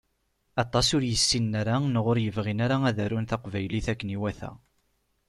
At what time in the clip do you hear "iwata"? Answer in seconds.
4.17-4.51